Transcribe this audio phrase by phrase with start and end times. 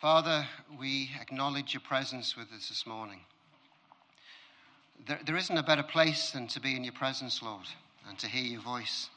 [0.00, 0.46] Father,
[0.78, 3.20] we acknowledge your presence with us this morning.
[5.08, 7.64] There, there isn't a better place than to be in your presence, Lord,
[8.06, 9.08] and to hear your voice.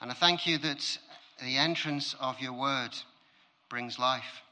[0.00, 0.98] And I thank you that
[1.40, 2.96] the entrance of your word
[3.70, 4.42] brings life.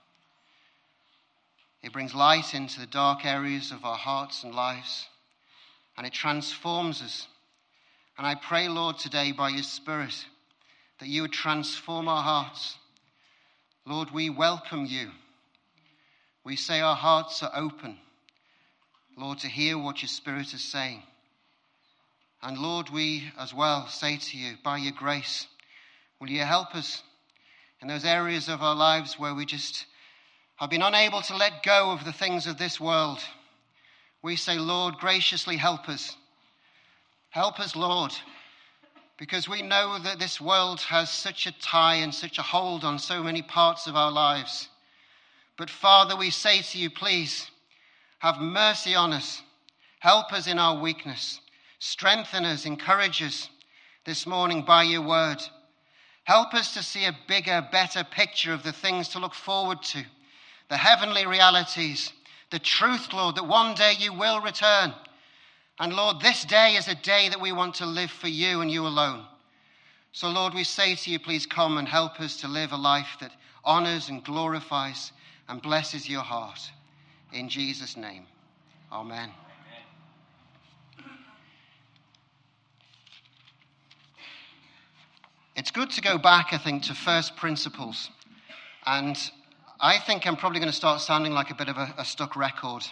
[1.82, 5.08] It brings light into the dark areas of our hearts and lives,
[5.98, 7.26] and it transforms us.
[8.18, 10.26] And I pray, Lord, today by your Spirit,
[11.00, 12.76] that you would transform our hearts.
[13.84, 15.10] Lord, we welcome you.
[16.44, 17.96] We say our hearts are open,
[19.16, 21.02] Lord, to hear what your Spirit is saying.
[22.42, 25.46] And Lord, we as well say to you, by your grace,
[26.20, 27.02] will you help us
[27.80, 29.86] in those areas of our lives where we just
[30.56, 33.20] have been unable to let go of the things of this world?
[34.22, 36.14] We say, Lord, graciously help us.
[37.30, 38.12] Help us, Lord,
[39.18, 42.98] because we know that this world has such a tie and such a hold on
[42.98, 44.68] so many parts of our lives.
[45.56, 47.50] But Father, we say to you, please
[48.18, 49.42] have mercy on us.
[50.00, 51.40] Help us in our weakness.
[51.78, 53.48] Strengthen us, encourage us
[54.04, 55.42] this morning by your word.
[56.24, 60.02] Help us to see a bigger, better picture of the things to look forward to,
[60.70, 62.12] the heavenly realities,
[62.50, 64.94] the truth, Lord, that one day you will return.
[65.78, 68.70] And Lord, this day is a day that we want to live for you and
[68.70, 69.26] you alone.
[70.12, 73.16] So, Lord, we say to you, please come and help us to live a life
[73.20, 73.32] that
[73.64, 75.12] honors and glorifies
[75.48, 76.60] and blesses your heart.
[77.32, 78.24] In Jesus' name,
[78.92, 79.30] amen.
[85.56, 88.10] It's good to go back, I think, to first principles.
[88.86, 89.16] And
[89.80, 92.34] I think I'm probably going to start sounding like a bit of a, a stuck
[92.34, 92.84] record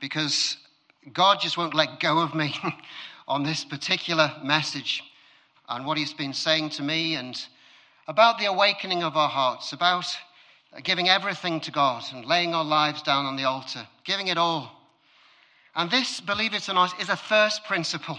[0.00, 0.56] because
[1.12, 2.54] God just won't let go of me
[3.28, 5.02] on this particular message
[5.68, 7.38] and what He's been saying to me and
[8.08, 10.06] about the awakening of our hearts, about
[10.84, 14.70] giving everything to God and laying our lives down on the altar, giving it all.
[15.74, 18.18] And this, believe it or not, is a first principle.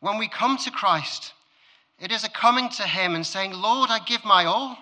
[0.00, 1.32] When we come to Christ,
[1.98, 4.78] it is a coming to Him and saying, Lord, I give my all.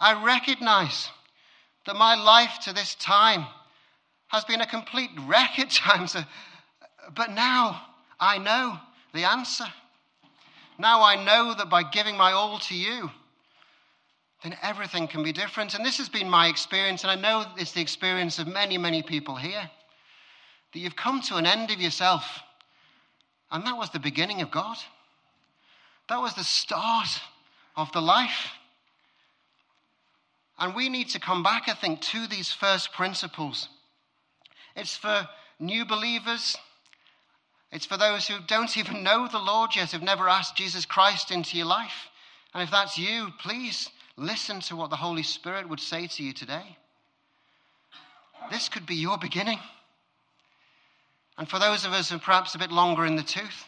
[0.00, 1.08] I recognize
[1.86, 3.46] that my life to this time
[4.28, 6.16] has been a complete wreck at times,
[7.14, 7.80] but now
[8.18, 8.78] I know
[9.12, 9.66] the answer.
[10.78, 13.10] Now I know that by giving my all to you,
[14.44, 15.72] then everything can be different.
[15.72, 19.02] And this has been my experience, and I know it's the experience of many, many
[19.02, 19.70] people here
[20.72, 22.42] that you've come to an end of yourself.
[23.50, 24.76] And that was the beginning of God.
[26.10, 27.08] That was the start
[27.74, 28.50] of the life.
[30.58, 33.70] And we need to come back, I think, to these first principles.
[34.76, 35.26] It's for
[35.58, 36.54] new believers.
[37.72, 41.30] It's for those who don't even know the Lord yet, who've never asked Jesus Christ
[41.30, 42.10] into your life.
[42.52, 46.32] And if that's you, please Listen to what the Holy Spirit would say to you
[46.32, 46.76] today.
[48.50, 49.58] This could be your beginning.
[51.36, 53.66] And for those of us who are perhaps a bit longer in the tooth,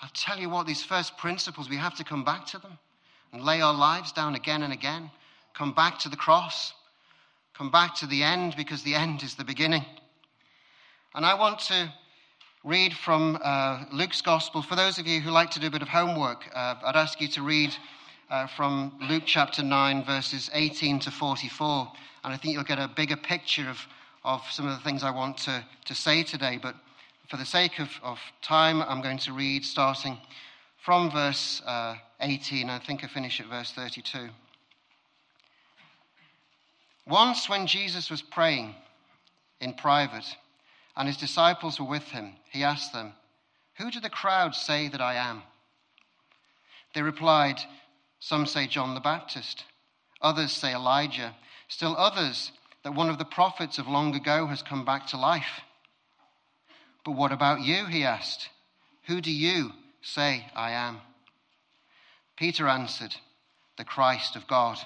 [0.00, 2.78] I'll tell you what, these first principles, we have to come back to them
[3.32, 5.10] and lay our lives down again and again.
[5.54, 6.72] Come back to the cross.
[7.54, 9.84] Come back to the end because the end is the beginning.
[11.14, 11.92] And I want to
[12.64, 14.62] read from uh, Luke's Gospel.
[14.62, 17.20] For those of you who like to do a bit of homework, uh, I'd ask
[17.20, 17.74] you to read
[18.30, 21.92] uh, from Luke chapter 9, verses 18 to 44.
[22.24, 23.78] And I think you'll get a bigger picture of,
[24.24, 26.58] of some of the things I want to, to say today.
[26.60, 26.74] But
[27.28, 30.18] for the sake of, of time, I'm going to read starting
[30.84, 32.68] from verse uh, 18.
[32.68, 34.28] I think I finish at verse 32.
[37.06, 38.74] Once, when Jesus was praying
[39.60, 40.26] in private
[40.96, 43.12] and his disciples were with him, he asked them,
[43.78, 45.42] Who do the crowd say that I am?
[46.94, 47.58] They replied,
[48.18, 49.64] some say John the Baptist,
[50.20, 51.34] others say Elijah,
[51.68, 55.62] still others that one of the prophets of long ago has come back to life.
[57.04, 57.86] But what about you?
[57.86, 58.48] He asked.
[59.06, 59.72] Who do you
[60.02, 61.00] say I am?
[62.36, 63.14] Peter answered,
[63.78, 64.78] The Christ of God.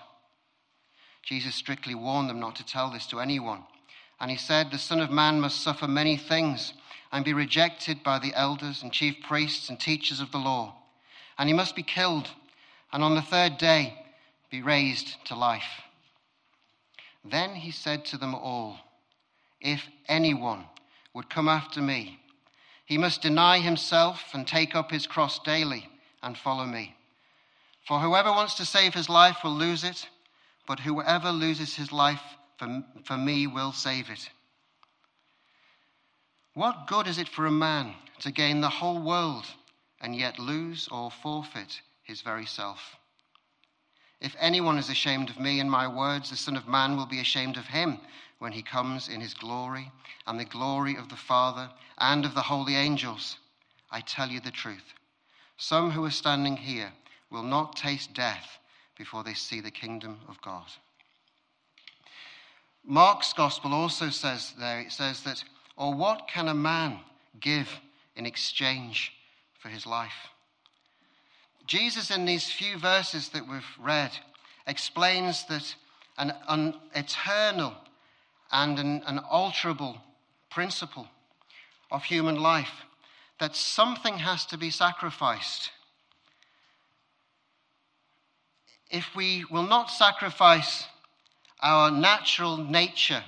[1.22, 3.64] Jesus strictly warned them not to tell this to anyone.
[4.20, 6.74] And he said, The Son of Man must suffer many things
[7.12, 10.74] and be rejected by the elders and chief priests and teachers of the law.
[11.38, 12.28] And he must be killed
[12.92, 13.94] and on the third day
[14.50, 15.82] be raised to life.
[17.24, 18.78] Then he said to them all,
[19.60, 20.64] If anyone
[21.14, 22.20] would come after me,
[22.84, 25.88] he must deny himself and take up his cross daily
[26.22, 26.96] and follow me.
[27.86, 30.08] For whoever wants to save his life will lose it,
[30.66, 32.22] but whoever loses his life
[32.58, 34.30] for, for me will save it.
[36.54, 39.46] What good is it for a man to gain the whole world
[40.00, 42.96] and yet lose or forfeit his very self.
[44.20, 47.20] If anyone is ashamed of me and my words, the Son of Man will be
[47.20, 48.00] ashamed of him
[48.40, 49.90] when he comes in his glory
[50.26, 53.38] and the glory of the Father and of the holy angels.
[53.90, 54.92] I tell you the truth.
[55.56, 56.92] Some who are standing here
[57.30, 58.58] will not taste death
[58.98, 60.66] before they see the kingdom of God.
[62.84, 65.44] Mark's gospel also says there, it says that,
[65.76, 66.98] or what can a man
[67.38, 67.68] give
[68.16, 69.12] in exchange
[69.60, 70.30] for his life?
[71.70, 74.10] Jesus, in these few verses that we've read,
[74.66, 75.76] explains that
[76.18, 77.74] an, an eternal
[78.50, 79.96] and an, an alterable
[80.50, 81.06] principle
[81.92, 82.72] of human life
[83.38, 85.70] that something has to be sacrificed.
[88.90, 90.88] If we will not sacrifice
[91.60, 93.22] our natural nature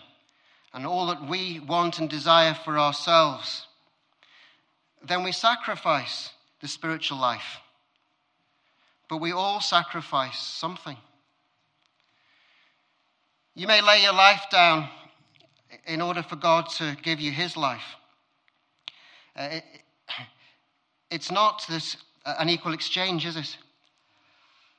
[0.75, 3.69] and all that we want and desire for ourselves,
[5.00, 6.31] then we sacrifice
[6.61, 7.62] the spiritual life.
[9.12, 10.97] But we all sacrifice something.
[13.55, 14.88] You may lay your life down
[15.87, 17.85] in order for God to give you his life.
[19.37, 19.64] Uh, it,
[21.11, 23.59] it's not this, uh, an equal exchange, is it?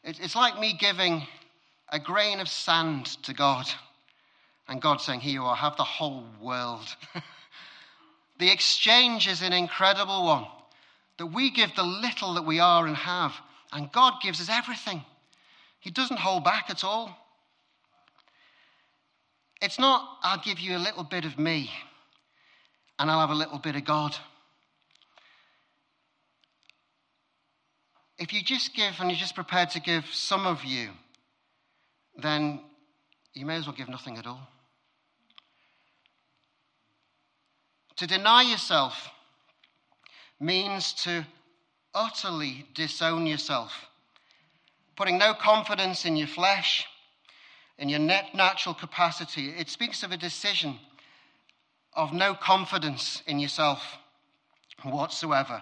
[0.03, 0.19] it?
[0.19, 1.27] It's like me giving
[1.89, 3.67] a grain of sand to God
[4.67, 6.87] and God saying, Here you are, have the whole world.
[8.39, 10.47] the exchange is an incredible one
[11.19, 13.33] that we give the little that we are and have
[13.73, 15.03] and God gives us everything.
[15.79, 17.17] He doesn't hold back at all.
[19.61, 21.71] It's not, I'll give you a little bit of me
[22.99, 24.15] and I'll have a little bit of God.
[28.17, 30.89] If you just give and you're just prepared to give some of you,
[32.15, 32.61] then
[33.33, 34.47] you may as well give nothing at all.
[37.97, 39.09] To deny yourself
[40.39, 41.25] means to
[41.93, 43.87] utterly disown yourself,
[44.95, 46.85] putting no confidence in your flesh,
[47.77, 49.49] in your net natural capacity.
[49.49, 50.79] It speaks of a decision
[51.93, 53.97] of no confidence in yourself
[54.83, 55.61] whatsoever.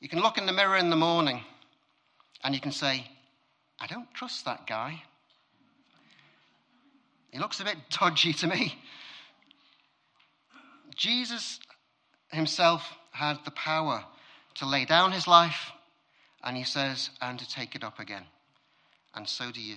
[0.00, 1.42] You can look in the mirror in the morning
[2.42, 3.06] and you can say,
[3.80, 5.02] I don't trust that guy.
[7.30, 8.78] He looks a bit dodgy to me.
[10.96, 11.60] Jesus
[12.30, 12.82] himself
[13.12, 14.04] had the power
[14.58, 15.72] to lay down his life,
[16.42, 18.24] and he says, and to take it up again.
[19.14, 19.76] And so do you.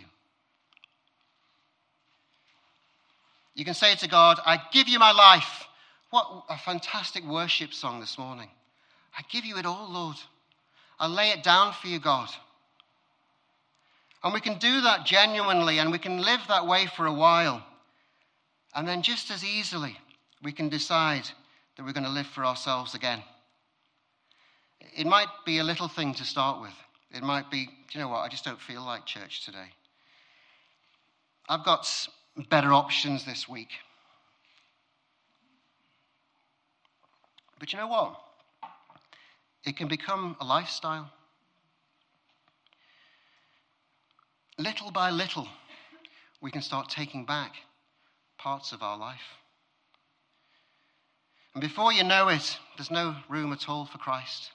[3.54, 5.68] You can say to God, I give you my life.
[6.10, 8.50] What a fantastic worship song this morning.
[9.18, 10.18] I give you it all, Lord.
[11.00, 12.30] I lay it down for you, God.
[14.24, 17.63] And we can do that genuinely and we can live that way for a while.
[18.74, 19.98] And then, just as easily,
[20.44, 21.27] we can decide
[21.75, 23.22] that we're going to live for ourselves again.
[24.95, 26.74] It might be a little thing to start with.
[27.12, 28.19] It might be, you know what?
[28.19, 29.74] I just don't feel like church today.
[31.50, 31.88] I've got
[32.50, 33.69] better options this week.
[37.60, 38.19] But you know what?
[39.66, 41.12] It can become a lifestyle.
[44.57, 45.48] Little by little,
[46.42, 47.54] we can start taking back
[48.38, 49.38] parts of our life.
[51.54, 54.51] And before you know it, there's no room at all for Christ.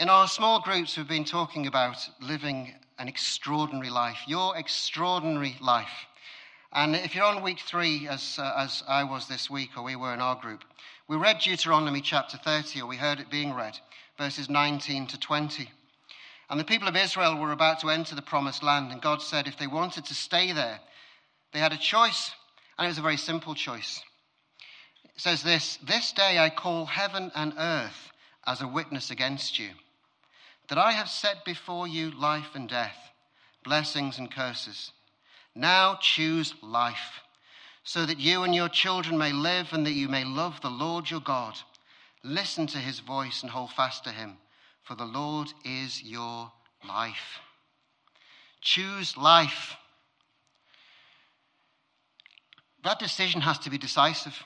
[0.00, 6.06] In our small groups, we've been talking about living an extraordinary life, your extraordinary life.
[6.72, 9.94] And if you're on week three, as, uh, as I was this week, or we
[9.94, 10.64] were in our group,
[11.06, 13.78] we read Deuteronomy chapter 30, or we heard it being read,
[14.18, 15.70] verses 19 to 20.
[16.50, 19.46] And the people of Israel were about to enter the promised land, and God said
[19.46, 20.80] if they wanted to stay there,
[21.52, 22.32] they had a choice,
[22.76, 24.02] and it was a very simple choice.
[25.04, 28.10] It says this This day I call heaven and earth
[28.44, 29.70] as a witness against you
[30.68, 32.96] that I have set before you life and death,
[33.62, 34.92] blessings and curses.
[35.54, 37.20] Now choose life,
[37.84, 41.10] so that you and your children may live and that you may love the Lord
[41.10, 41.54] your God.
[42.22, 44.38] Listen to his voice and hold fast to him,
[44.82, 46.50] for the Lord is your
[46.88, 47.40] life.
[48.62, 49.76] Choose life.
[52.82, 54.42] That decision has to be decisive.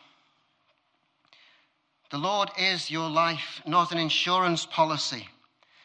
[2.10, 5.28] The Lord is your life, not an insurance policy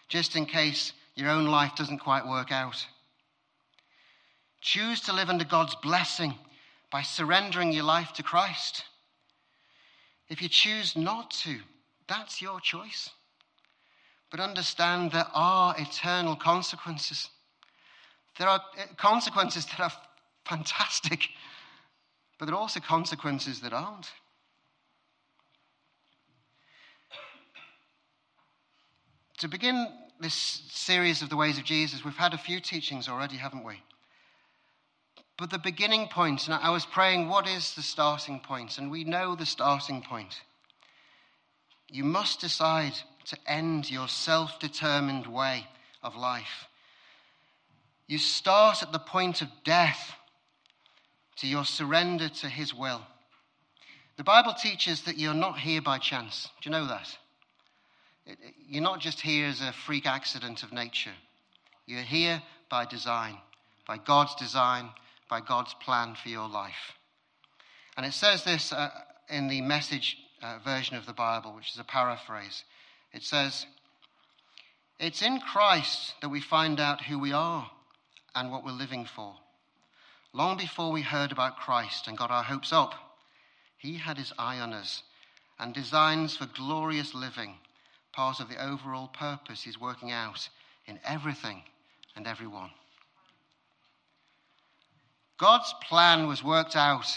[0.07, 2.85] just in case your own life doesn't quite work out.
[4.61, 6.35] Choose to live under God's blessing
[6.91, 8.83] by surrendering your life to Christ.
[10.29, 11.57] If you choose not to,
[12.07, 13.09] that's your choice.
[14.31, 17.29] But understand there are eternal consequences.
[18.39, 19.91] There are eh, consequences that are
[20.45, 21.29] fantastic,
[22.39, 24.11] but there are also consequences that aren't.
[29.43, 29.89] To begin
[30.21, 33.83] this series of the ways of Jesus, we've had a few teachings already, haven't we?
[35.37, 38.77] But the beginning point, and I was praying, what is the starting point?
[38.77, 40.39] And we know the starting point.
[41.89, 42.93] You must decide
[43.25, 45.67] to end your self determined way
[46.01, 46.69] of life.
[48.07, 50.15] You start at the point of death
[51.39, 53.01] to your surrender to His will.
[54.15, 56.47] The Bible teaches that you're not here by chance.
[56.61, 57.17] Do you know that?
[58.67, 61.13] You're not just here as a freak accident of nature.
[61.85, 63.37] You're here by design,
[63.87, 64.89] by God's design,
[65.29, 66.93] by God's plan for your life.
[67.97, 68.89] And it says this uh,
[69.29, 72.63] in the message uh, version of the Bible, which is a paraphrase.
[73.13, 73.65] It says,
[74.99, 77.69] It's in Christ that we find out who we are
[78.35, 79.35] and what we're living for.
[80.33, 82.93] Long before we heard about Christ and got our hopes up,
[83.77, 85.03] He had His eye on us
[85.59, 87.55] and designs for glorious living,
[88.13, 90.47] part of the overall purpose He's working out
[90.85, 91.63] in everything
[92.15, 92.69] and everyone.
[95.37, 97.07] God's plan was worked out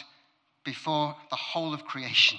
[0.65, 2.39] before the whole of creation.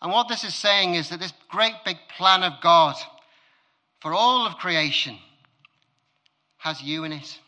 [0.00, 2.94] And what this is saying is that this great big plan of God
[4.00, 5.18] for all of creation
[6.58, 7.40] has you in it.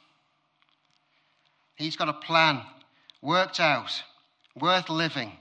[1.76, 2.62] He's got a plan
[3.22, 4.02] worked out,
[4.58, 5.32] worth living,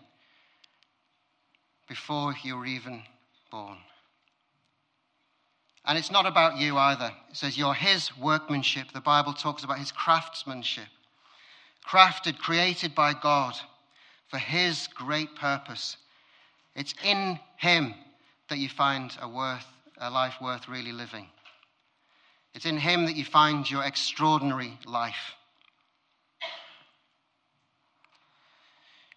[1.88, 3.02] before you were even
[3.50, 3.78] born.
[5.86, 7.12] And it's not about you either.
[7.30, 8.92] It says you're his workmanship.
[8.94, 10.88] The Bible talks about his craftsmanship.
[11.88, 13.56] Crafted, created by God
[14.28, 15.98] for his great purpose.
[16.76, 17.96] It's in him
[18.50, 19.66] that you find a, worth,
[19.98, 21.28] a life worth really living.
[22.54, 25.36] It's in him that you find your extraordinary life.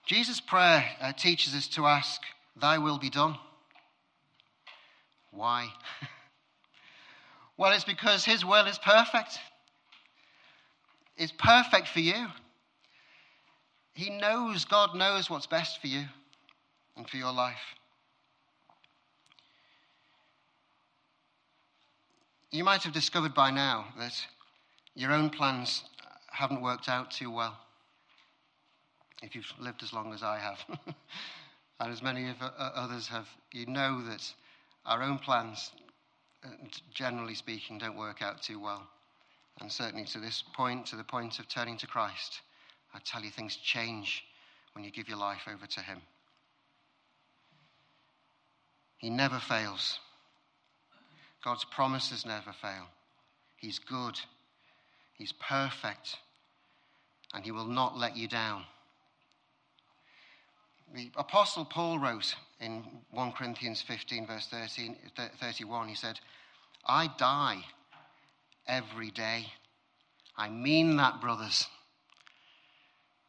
[0.06, 2.20] Jesus' prayer uh, teaches us to ask,
[2.60, 3.36] Thy will be done.
[5.32, 5.68] Why?
[7.56, 9.38] well, it's because His will is perfect.
[11.16, 12.28] It's perfect for you.
[13.94, 16.04] He knows, God knows what's best for you
[16.96, 17.58] and for your life.
[22.50, 24.14] You might have discovered by now that
[24.94, 25.82] your own plans
[26.30, 27.58] haven't worked out too well
[29.22, 30.58] if you've lived as long as I have,
[31.80, 34.34] and as many of others have, you know that
[34.84, 35.70] our own plans,
[36.44, 36.48] uh,
[36.92, 38.86] generally speaking, don't work out too well.
[39.60, 42.40] And certainly to this point, to the point of turning to Christ,
[42.94, 44.24] I tell you, things change
[44.72, 46.00] when you give your life over to Him.
[48.98, 49.98] He never fails.
[51.44, 52.86] God's promises never fail.
[53.56, 54.18] He's good.
[55.14, 56.16] He's perfect.
[57.34, 58.64] And He will not let you down.
[60.94, 64.96] The Apostle Paul wrote in 1 Corinthians 15, verse 13,
[65.40, 66.18] 31, he said,
[66.86, 67.64] I die
[68.66, 69.46] every day.
[70.36, 71.66] I mean that, brothers.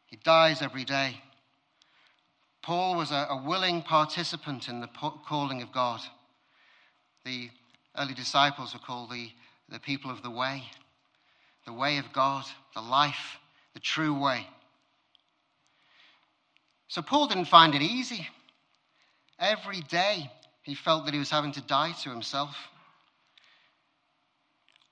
[0.06, 1.20] He dies every day.
[2.62, 4.88] Paul was a, a willing participant in the
[5.26, 6.00] calling of God.
[7.24, 7.50] The
[7.98, 9.30] early disciples were called the,
[9.68, 10.62] the people of the way,
[11.66, 13.38] the way of God, the life,
[13.74, 14.46] the true way.
[16.86, 18.28] So Paul didn't find it easy.
[19.38, 20.30] Every day
[20.62, 22.56] he felt that he was having to die to himself.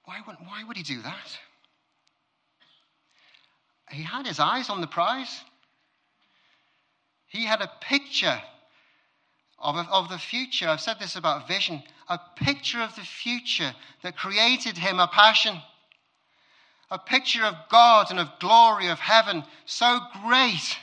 [0.04, 1.38] Why would, why would he do that?
[3.90, 5.42] He had his eyes on the prize.
[7.28, 8.40] He had a picture
[9.58, 10.68] of, of the future.
[10.68, 13.72] I've said this about vision a picture of the future
[14.02, 15.56] that created him a passion.
[16.90, 20.76] A picture of God and of glory of heaven so great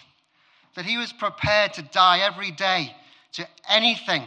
[0.75, 2.95] that he was prepared to die every day
[3.33, 4.23] to anything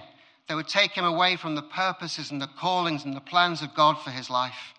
[0.49, 3.75] that would take him away from the purposes and the callings and the plans of
[3.75, 4.75] God for his life.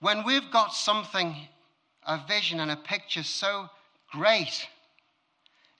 [0.00, 1.36] When we've got something,
[2.06, 3.68] a vision and a picture so
[4.12, 4.66] great,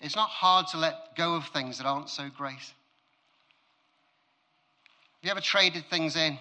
[0.00, 2.54] it's not hard to let go of things that aren't so great.
[2.54, 2.74] Have
[5.22, 6.38] you ever traded things in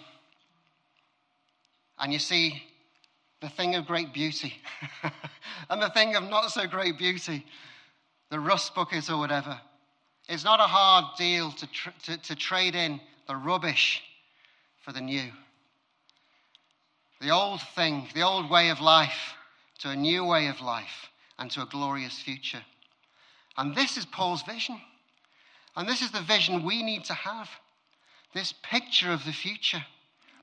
[1.97, 2.61] and you see
[3.41, 4.55] the thing of great beauty
[5.69, 7.45] and the thing of not so great beauty,
[8.29, 9.59] the rust buckets or whatever.
[10.27, 14.01] It's not a hard deal to, tr- to, to trade in the rubbish
[14.83, 15.31] for the new.
[17.21, 19.35] The old thing, the old way of life,
[19.79, 22.63] to a new way of life and to a glorious future.
[23.57, 24.79] And this is Paul's vision.
[25.75, 27.49] And this is the vision we need to have
[28.33, 29.83] this picture of the future,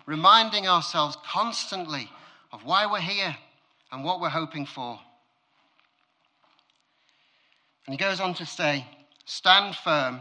[0.07, 2.09] reminding ourselves constantly
[2.53, 3.37] of why we're here
[3.91, 4.99] and what we're hoping for.
[7.87, 8.87] And he goes on to say,
[9.25, 10.21] Stand firm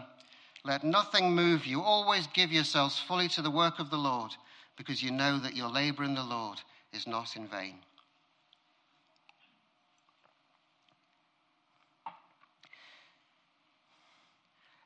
[0.64, 1.82] Let nothing move you.
[1.82, 4.32] Always give yourselves fully to the work of the Lord,
[4.78, 6.60] because you know that your labor in the Lord
[6.94, 7.80] is not in vain.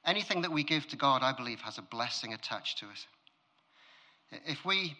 [0.05, 4.41] Anything that we give to God, I believe, has a blessing attached to it.
[4.45, 4.95] If we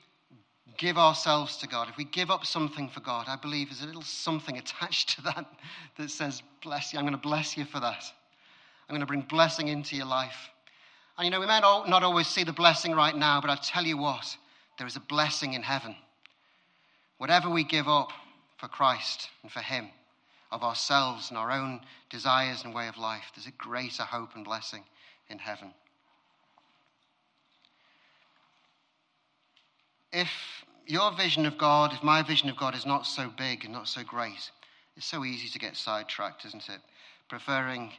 [0.77, 3.86] give ourselves to God, if we give up something for God, I believe there's a
[3.86, 5.45] little something attached to that
[5.98, 8.03] that says, Bless you, I'm going to bless you for that.
[8.88, 10.50] I'm going to bring blessing into your life.
[11.17, 13.84] And you know, we may not always see the blessing right now, but I tell
[13.84, 14.38] you what,
[14.77, 15.95] there is a blessing in heaven.
[17.17, 18.10] Whatever we give up
[18.57, 19.89] for Christ and for Him,
[20.51, 24.45] of ourselves and our own desires and way of life, there's a greater hope and
[24.45, 24.84] blessing
[25.29, 25.74] in heaven.
[30.15, 30.31] If
[30.88, 33.89] your vision of God, if my vision of God is not so big and not
[33.89, 34.50] so great,
[34.95, 36.79] it's so easy to get sidetracked, isn't it?
[37.27, 37.91] Preferring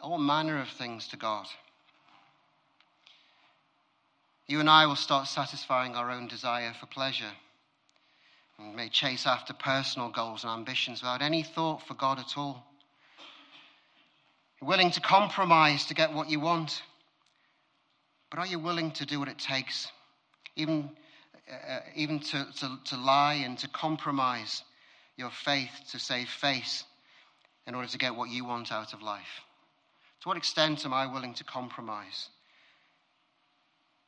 [0.00, 1.44] all manner of things to God.
[4.46, 7.32] You and I will start satisfying our own desire for pleasure.
[8.58, 12.64] We may chase after personal goals and ambitions without any thought for God at all.
[14.62, 16.80] You're willing to compromise to get what you want.
[18.30, 19.88] But are you willing to do what it takes,
[20.56, 20.88] even,
[21.50, 24.62] uh, uh, even to, to, to lie and to compromise
[25.16, 26.84] your faith to save face
[27.66, 29.42] in order to get what you want out of life?
[30.22, 32.28] To what extent am I willing to compromise?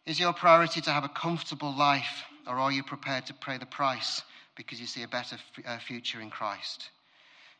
[0.06, 3.66] Is your priority to have a comfortable life, or are you prepared to pay the
[3.66, 4.22] price
[4.56, 6.90] because you see a better f- uh, future in Christ?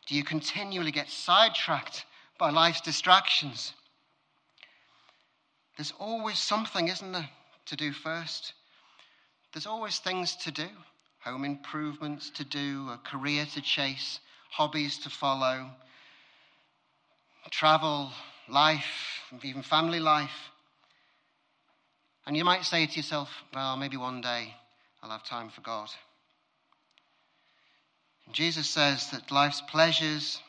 [0.07, 2.05] Do you continually get sidetracked
[2.43, 3.73] by life's distractions.
[5.77, 7.31] There's always something, isn't there,
[7.67, 8.53] to do first?
[9.53, 10.69] There's always things to do
[11.23, 14.19] home improvements to do, a career to chase,
[14.51, 15.71] hobbies to follow,
[17.51, 18.11] travel,
[18.49, 20.51] life, even family life.
[22.27, 24.55] And you might say to yourself, well, maybe one day
[25.03, 25.89] I'll have time for God.
[28.27, 30.41] And Jesus says that life's pleasures,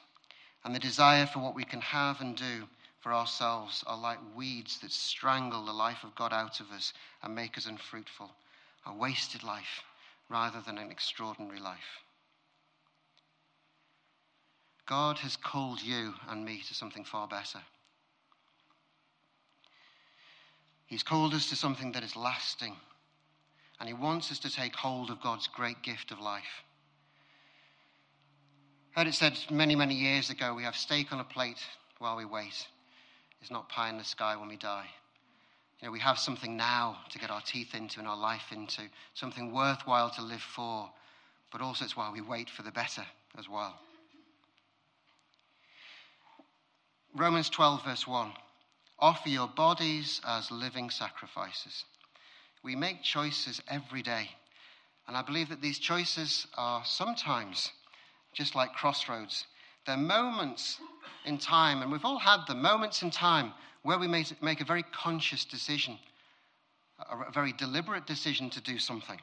[0.63, 2.63] and the desire for what we can have and do
[3.01, 7.35] for ourselves are like weeds that strangle the life of God out of us and
[7.35, 8.31] make us unfruitful.
[8.85, 9.83] A wasted life
[10.29, 12.03] rather than an extraordinary life.
[14.85, 17.59] God has called you and me to something far better.
[20.85, 22.75] He's called us to something that is lasting,
[23.79, 26.63] and He wants us to take hold of God's great gift of life.
[28.91, 31.63] Heard it said many, many years ago we have steak on a plate
[31.97, 32.67] while we wait.
[33.41, 34.87] It's not pie in the sky when we die.
[35.83, 38.83] You know, we have something now to get our teeth into and our life into,
[39.15, 40.89] something worthwhile to live for,
[41.51, 43.03] but also it's while we wait for the better
[43.37, 43.77] as well.
[47.13, 48.31] Romans 12, verse 1
[48.99, 51.83] Offer your bodies as living sacrifices.
[52.63, 54.29] We make choices every day,
[55.05, 57.73] and I believe that these choices are sometimes
[58.31, 59.47] just like crossroads.
[59.85, 60.79] They're moments
[61.25, 63.51] in time, and we've all had the moments in time
[63.83, 65.97] where we make a very conscious decision,
[66.99, 69.19] a very deliberate decision to do something.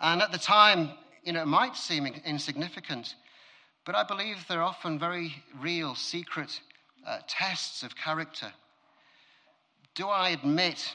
[0.00, 0.90] And at the time,
[1.22, 3.14] you know, it might seem insignificant,
[3.84, 6.60] but I believe they're often very real, secret
[7.06, 8.52] uh, tests of character.
[9.94, 10.94] Do I admit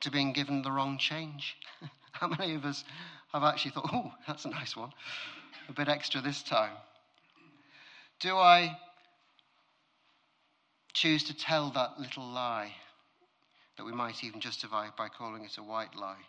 [0.00, 1.56] to being given the wrong change?
[2.12, 2.84] How many of us
[3.32, 4.92] have actually thought, oh, that's a nice one?
[5.68, 6.72] a bit extra this time?
[8.20, 8.76] Do I
[10.94, 12.72] choose to tell that little lie
[13.76, 16.22] that we might even justify by calling it a white lie?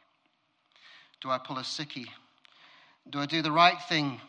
[1.21, 2.09] Do I pull a sickie?
[3.09, 4.19] Do I do the right thing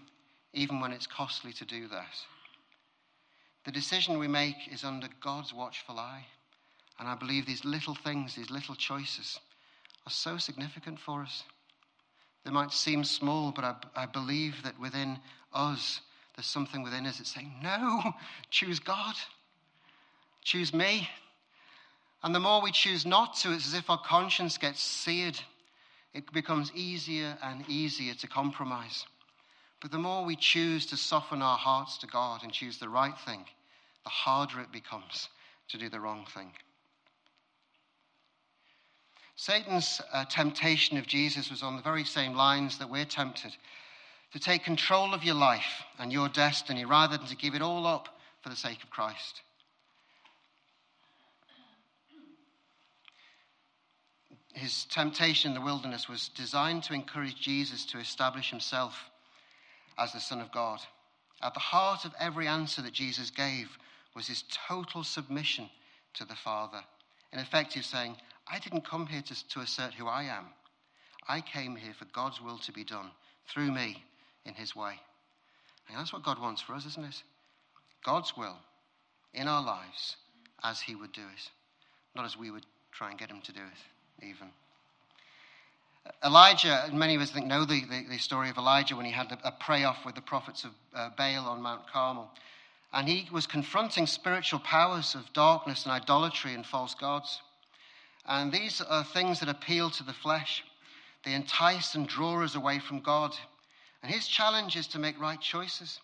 [0.53, 2.15] even when it's costly to do that?
[3.65, 6.27] The decision we make is under God's watchful eye.
[6.99, 9.39] And I believe these little things, these little choices,
[10.07, 11.43] are so significant for us.
[12.45, 15.19] They might seem small, but I, I believe that within
[15.53, 16.01] us,
[16.37, 18.03] there's something within us that's saying, No,
[18.51, 19.17] choose God,
[20.47, 21.09] choose me.
[22.23, 25.39] And the more we choose not to, it's as if our conscience gets seared.
[26.15, 29.05] It becomes easier and easier to compromise.
[29.83, 33.19] But the more we choose to soften our hearts to God and choose the right
[33.27, 33.45] thing,
[34.05, 35.29] the harder it becomes
[35.69, 36.53] to do the wrong thing.
[39.35, 43.55] Satan's uh, temptation of Jesus was on the very same lines that we're tempted
[44.33, 47.87] to take control of your life and your destiny rather than to give it all
[47.87, 48.09] up
[48.43, 49.43] for the sake of Christ.
[54.57, 59.11] His temptation in the wilderness was designed to encourage Jesus to establish himself
[59.99, 60.81] as the Son of God.
[61.43, 63.69] At the heart of every answer that Jesus gave
[64.15, 65.69] was his total submission
[66.15, 66.81] to the Father
[67.35, 68.17] In effect, he's saying,
[68.51, 70.47] I didn't come here to, to assert who I am.
[71.29, 73.11] I came here for God's will to be done
[73.47, 74.03] through me
[74.47, 74.99] in his way.
[75.89, 77.23] And that's what God wants for us, isn't it?
[78.03, 78.57] God's will
[79.35, 80.17] in our lives
[80.63, 81.51] as he would do it,
[82.15, 84.49] not as we would try and get him to do it, even.
[86.25, 89.31] Elijah, many of us think know the, the, the story of Elijah when he had
[89.33, 92.31] a, a pray off with the prophets of uh, Baal on Mount Carmel.
[92.93, 97.41] And he was confronting spiritual powers of darkness and idolatry and false gods.
[98.27, 100.65] And these are things that appeal to the flesh.
[101.25, 103.35] They entice and draw us away from God.
[104.03, 106.01] And his challenge is to make right choices.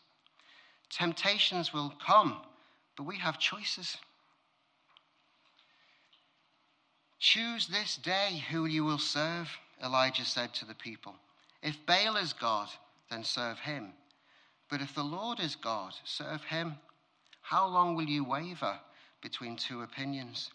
[0.91, 2.43] Temptations will come,
[2.97, 3.97] but we have choices.
[7.23, 9.49] Choose this day who you will serve,
[9.81, 11.15] Elijah said to the people.
[11.63, 12.69] If Baal is God,
[13.13, 13.93] then serve him.
[14.69, 16.75] But if the Lord is God, serve him.
[17.41, 18.77] How long will you waver
[19.23, 20.51] between two opinions?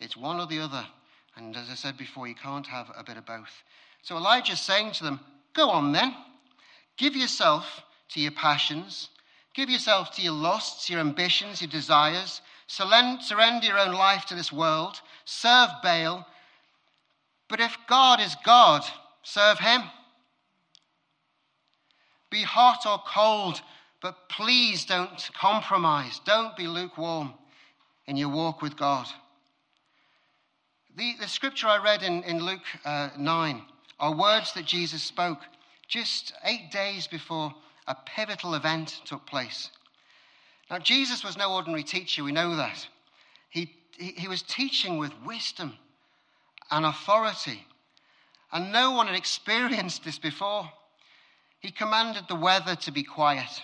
[0.00, 0.86] It's one or the other.
[1.36, 3.62] And as I said before, you can't have a bit of both.
[4.00, 5.20] So Elijah's saying to them,
[5.52, 6.16] Go on then.
[6.96, 9.10] Give yourself to your passions.
[9.52, 12.40] Give yourself to your lusts, your ambitions, your desires.
[12.66, 15.02] Surrender your own life to this world.
[15.24, 16.26] Serve Baal.
[17.48, 18.82] But if God is God,
[19.22, 19.82] serve him.
[22.30, 23.60] Be hot or cold,
[24.00, 26.20] but please don't compromise.
[26.24, 27.34] Don't be lukewarm
[28.06, 29.06] in your walk with God.
[30.96, 33.62] The, the scripture I read in, in Luke uh, 9
[34.00, 35.40] are words that Jesus spoke
[35.88, 37.54] just eight days before
[37.86, 39.70] a pivotal event took place.
[40.70, 42.86] Now, Jesus was no ordinary teacher, we know that.
[43.50, 45.78] He, he, was teaching with wisdom
[46.70, 47.66] and authority,
[48.50, 50.70] and no one had experienced this before.
[51.60, 53.62] He commanded the weather to be quiet.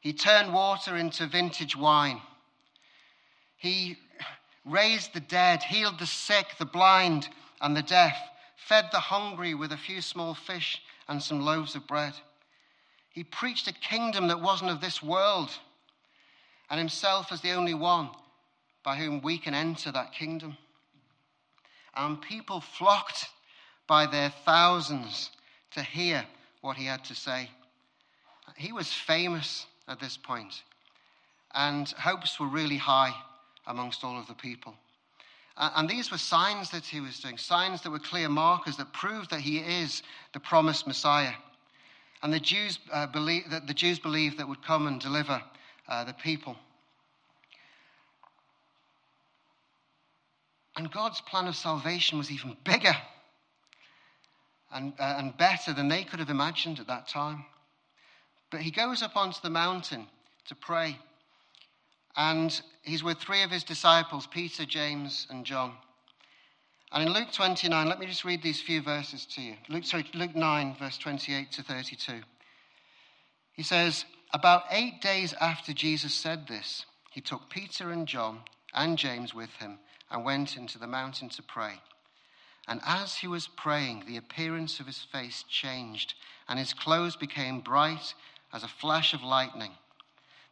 [0.00, 2.20] He turned water into vintage wine.
[3.56, 3.96] He
[4.64, 7.28] raised the dead, healed the sick, the blind,
[7.60, 8.16] and the deaf,
[8.56, 12.14] fed the hungry with a few small fish and some loaves of bread.
[13.10, 15.50] He preached a kingdom that wasn't of this world,
[16.70, 18.10] and himself as the only one
[18.88, 20.56] by whom we can enter that kingdom.
[21.94, 23.26] And people flocked
[23.86, 25.28] by their thousands
[25.72, 26.24] to hear
[26.62, 27.50] what he had to say.
[28.56, 30.62] He was famous at this point,
[31.52, 33.12] and hopes were really high
[33.66, 34.72] amongst all of the people.
[35.58, 39.28] And these were signs that he was doing, signs that were clear markers that proved
[39.32, 41.34] that he is the promised Messiah.
[42.22, 45.42] And the Jews uh, believe that the Jews believed that would come and deliver
[45.88, 46.56] uh, the people.
[50.78, 52.94] And God's plan of salvation was even bigger
[54.72, 57.44] and, uh, and better than they could have imagined at that time.
[58.52, 60.06] But he goes up onto the mountain
[60.46, 60.96] to pray.
[62.16, 65.72] And he's with three of his disciples, Peter, James, and John.
[66.92, 69.54] And in Luke 29, let me just read these few verses to you.
[69.68, 72.20] Luke, sorry, Luke 9, verse 28 to 32.
[73.52, 78.96] He says, About eight days after Jesus said this, he took Peter and John and
[78.96, 81.80] James with him and went into the mountain to pray.
[82.66, 86.14] And as he was praying, the appearance of his face changed,
[86.48, 88.14] and his clothes became bright
[88.52, 89.72] as a flash of lightning.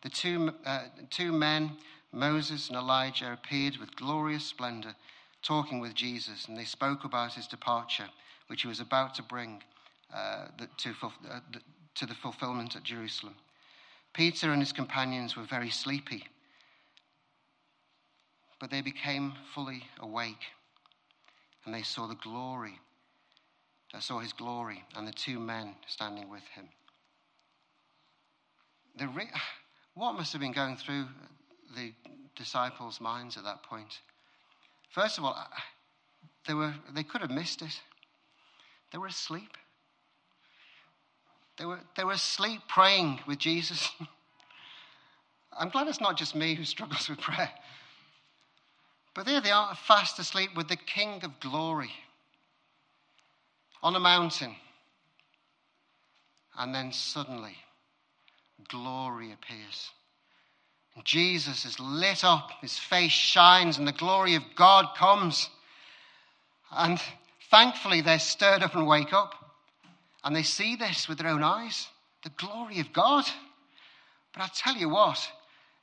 [0.03, 1.77] The two, uh, two men,
[2.13, 4.95] Moses and Elijah, appeared with glorious splendor,
[5.43, 8.09] talking with Jesus, and they spoke about his departure,
[8.47, 9.63] which he was about to bring
[10.15, 11.61] uh, the, to, uh, the,
[11.95, 13.35] to the fulfillment at Jerusalem.
[14.13, 16.25] Peter and his companions were very sleepy,
[18.61, 20.45] but they became fully awake,
[21.65, 22.79] and they saw the glory,
[23.95, 26.69] uh, saw his glory, and the two men standing with him.
[28.99, 29.31] The re-
[29.95, 31.07] what must have been going through
[31.75, 31.93] the
[32.35, 34.01] disciples' minds at that point?
[34.91, 35.37] First of all,
[36.47, 37.81] they, were, they could have missed it.
[38.93, 39.57] They were asleep.
[41.59, 43.91] They were, they were asleep praying with Jesus.
[45.59, 47.51] I'm glad it's not just me who struggles with prayer.
[49.17, 51.91] But there they are, fast asleep with the King of glory
[53.83, 54.55] on a mountain.
[56.59, 57.57] And then suddenly,
[58.69, 59.91] glory appears.
[60.95, 65.49] And Jesus is lit up, his face shines, and the glory of God comes.
[66.71, 67.01] And
[67.51, 69.33] thankfully, they're stirred up and wake up.
[70.25, 71.89] And they see this with their own eyes
[72.23, 73.25] the glory of God.
[74.35, 75.19] But I tell you what,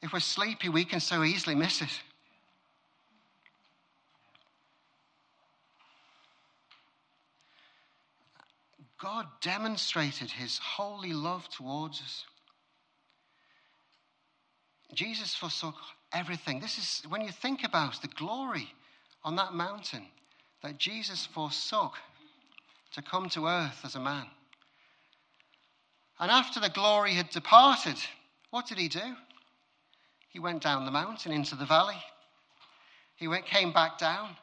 [0.03, 2.01] if we're sleepy, we can so easily miss it.
[9.03, 12.25] God demonstrated his holy love towards us.
[14.93, 15.75] Jesus forsook
[16.13, 16.61] everything.
[16.61, 18.69] This is when you think about the glory
[19.25, 20.05] on that mountain
[20.61, 21.95] that Jesus forsook
[22.93, 24.25] to come to earth as a man.
[26.17, 27.97] And after the glory had departed,
[28.51, 29.15] what did he do?
[30.29, 32.01] He went down the mountain into the valley.
[33.17, 34.37] He went, came back down.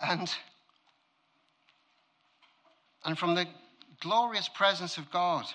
[0.00, 0.30] And,
[3.06, 3.46] and from the
[4.00, 5.46] glorious presence of God,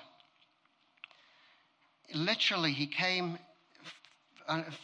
[2.16, 3.38] literally, he came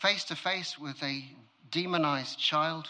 [0.02, 1.24] face to face with a
[1.72, 2.88] demonized child.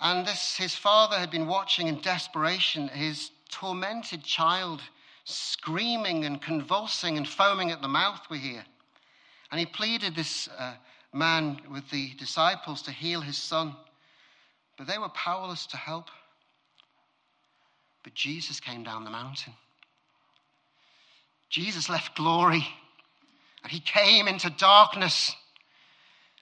[0.00, 4.80] And this, his father had been watching in desperation his tormented child
[5.24, 8.64] screaming and convulsing and foaming at the mouth, we hear.
[9.50, 10.74] And he pleaded this uh,
[11.12, 13.74] man with the disciples to heal his son,
[14.76, 16.10] but they were powerless to help.
[18.08, 19.52] But Jesus came down the mountain.
[21.50, 22.66] Jesus left glory
[23.62, 25.36] and he came into darkness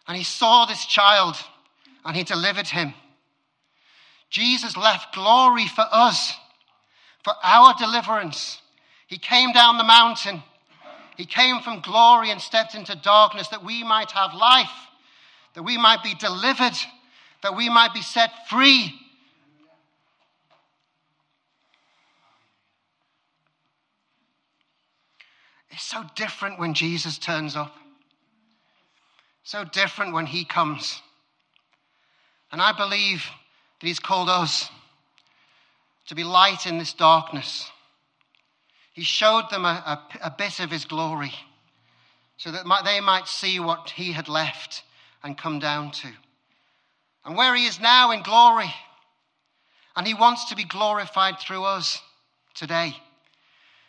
[0.07, 1.35] and he saw this child
[2.05, 2.95] and he delivered him.
[4.31, 6.35] Jesus left glory for us,
[7.25, 8.63] for our deliverance.
[9.09, 10.45] He came down the mountain.
[11.17, 14.71] He came from glory and stepped into darkness that we might have life,
[15.55, 16.79] that we might be delivered,
[17.43, 19.01] that we might be set free
[25.71, 27.75] It's so different when Jesus turns up.
[29.43, 31.01] So different when he comes.
[32.53, 33.25] And I believe
[33.81, 34.69] that he's called us
[36.07, 37.71] to be light in this darkness.
[38.93, 41.33] He showed them a, a, a bit of his glory
[42.39, 44.83] so that they might see what he had left
[45.23, 46.09] and come down to.
[47.25, 48.73] And where he is now in glory.
[49.97, 52.01] And he wants to be glorified through us
[52.55, 52.95] today.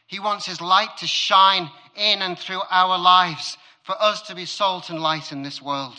[0.07, 4.45] He wants His light to shine in and through our lives for us to be
[4.45, 5.95] salt and light in this world,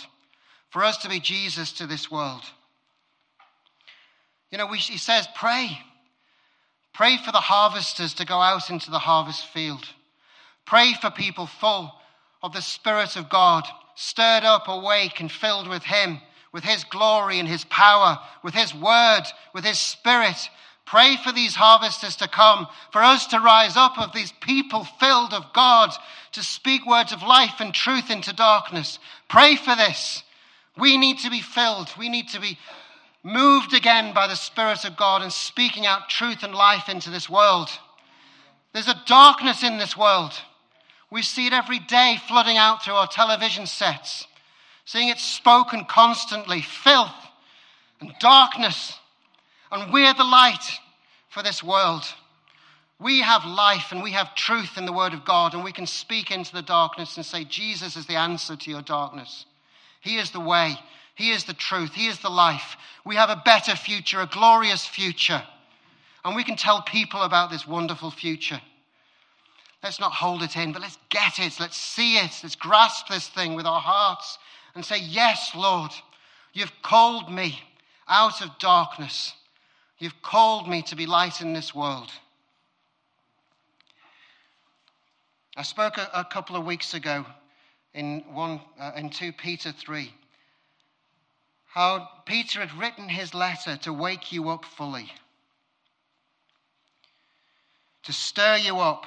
[0.70, 2.42] for us to be Jesus to this world.
[4.50, 5.78] You know, we, He says, pray.
[6.94, 9.84] Pray for the harvesters to go out into the harvest field.
[10.66, 11.92] Pray for people full
[12.42, 16.20] of the Spirit of God, stirred up, awake, and filled with Him,
[16.52, 19.22] with His glory and His power, with His word,
[19.54, 20.48] with His Spirit,
[20.88, 25.34] Pray for these harvesters to come, for us to rise up of these people filled
[25.34, 25.90] of God,
[26.32, 28.98] to speak words of life and truth into darkness.
[29.28, 30.22] Pray for this.
[30.78, 31.90] We need to be filled.
[31.98, 32.58] We need to be
[33.22, 37.28] moved again by the Spirit of God and speaking out truth and life into this
[37.28, 37.68] world.
[38.72, 40.32] There's a darkness in this world.
[41.10, 44.26] We see it every day flooding out through our television sets,
[44.86, 47.12] seeing it spoken constantly filth
[48.00, 48.94] and darkness.
[49.70, 50.64] And we're the light
[51.28, 52.04] for this world.
[53.00, 55.86] We have life and we have truth in the Word of God, and we can
[55.86, 59.46] speak into the darkness and say, Jesus is the answer to your darkness.
[60.00, 60.74] He is the way,
[61.14, 62.76] He is the truth, He is the life.
[63.04, 65.42] We have a better future, a glorious future.
[66.24, 68.60] And we can tell people about this wonderful future.
[69.82, 71.60] Let's not hold it in, but let's get it.
[71.60, 72.32] Let's see it.
[72.42, 74.38] Let's grasp this thing with our hearts
[74.74, 75.92] and say, Yes, Lord,
[76.52, 77.60] you've called me
[78.08, 79.34] out of darkness
[79.98, 82.10] You've called me to be light in this world.
[85.56, 87.26] I spoke a, a couple of weeks ago
[87.94, 90.12] in, one, uh, in 2 Peter 3
[91.68, 95.12] how Peter had written his letter to wake you up fully,
[98.02, 99.06] to stir you up.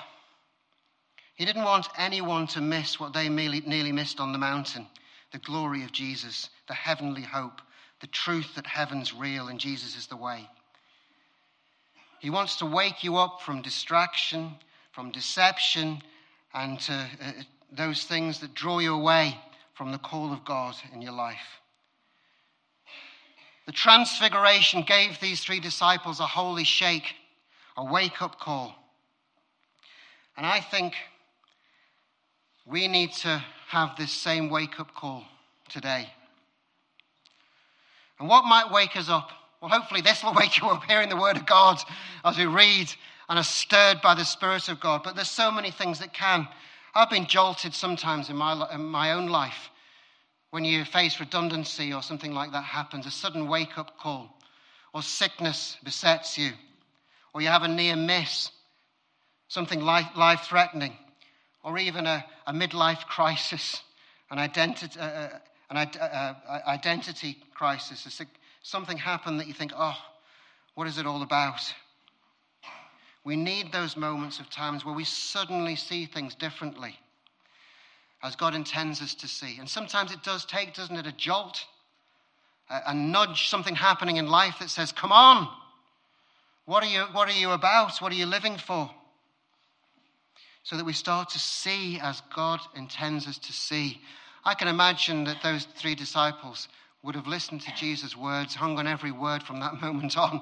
[1.36, 4.88] He didn't want anyone to miss what they nearly missed on the mountain
[5.32, 7.62] the glory of Jesus, the heavenly hope,
[8.01, 10.47] the truth that heaven's real and Jesus is the way.
[12.21, 14.53] He wants to wake you up from distraction,
[14.91, 16.03] from deception,
[16.53, 17.31] and to, uh,
[17.71, 19.39] those things that draw you away
[19.73, 21.60] from the call of God in your life.
[23.65, 27.15] The transfiguration gave these three disciples a holy shake,
[27.75, 28.75] a wake up call.
[30.38, 30.93] And I think
[32.67, 35.23] we need to have this same wake up call
[35.69, 36.07] today.
[38.19, 39.31] And what might wake us up?
[39.62, 41.80] Well, hopefully, this will wake you up hearing the word of God
[42.26, 42.91] as we read
[43.30, 45.04] and are stirred by the Spirit of God.
[45.04, 46.47] But there's so many things that can.
[46.93, 49.69] I've been jolted sometimes in my, in my own life
[50.50, 54.38] when you face redundancy or something like that happens, a sudden wake up call,
[54.93, 56.52] or sickness besets you,
[57.34, 58.52] or you have a near miss,
[59.47, 60.97] something life threatening,
[61.63, 63.82] or even a, a midlife crisis,
[64.30, 65.30] an identity, uh, uh
[65.69, 68.10] an uh, uh, identity crisis, a
[68.62, 69.97] something happened that you think, oh,
[70.76, 71.62] what is it all about?
[73.24, 76.97] We need those moments of times where we suddenly see things differently.
[78.24, 79.58] as God intends us to see.
[79.60, 81.65] And sometimes it does take, doesn't it, a jolt,
[82.69, 85.47] a, a nudge, something happening in life that says, Come on,
[86.65, 88.00] what are, you, what are you about?
[88.00, 88.89] What are you living for?
[90.63, 94.00] So that we start to see as God intends us to see.
[94.45, 96.67] I can imagine that those three disciples
[97.04, 100.42] would have listened to Jesus' words, hung on every word from that moment on.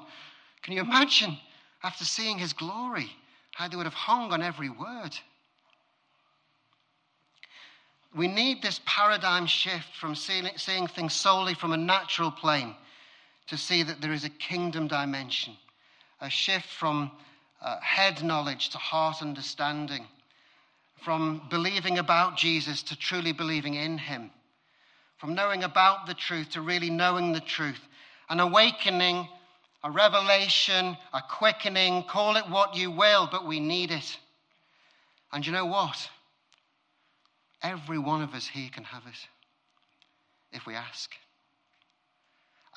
[0.61, 1.37] Can you imagine,
[1.83, 3.09] after seeing his glory,
[3.55, 5.17] how they would have hung on every word?
[8.15, 10.47] We need this paradigm shift from seeing,
[10.87, 12.75] things solely from a natural plane
[13.47, 15.55] to see that there is a kingdom dimension,
[16.19, 17.11] a shift from
[17.61, 20.07] uh, head knowledge to heart understanding,
[21.03, 24.31] from believing about Jesus to truly believing in him,
[25.19, 27.79] from knowing about the truth to really knowing the truth,
[28.29, 29.27] an awakening,
[29.83, 34.17] a revelation, a quickening, call it what you will, but we need it.
[35.31, 36.09] And you know what?
[37.61, 39.27] Every one of us here can have it
[40.53, 41.11] if we ask.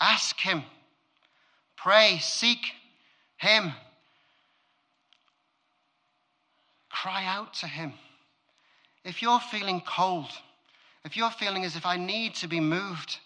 [0.00, 0.62] Ask Him.
[1.76, 2.18] Pray.
[2.20, 2.72] Seek
[3.37, 3.72] Him.
[6.90, 7.92] Cry out to Him.
[9.05, 10.31] If you're feeling cold,
[11.04, 13.18] if you're feeling as if I need to be moved,